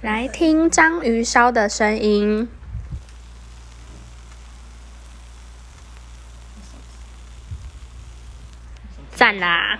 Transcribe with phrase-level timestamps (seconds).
[0.00, 2.48] 来听章鱼烧的声音。
[9.14, 9.78] 赞啦。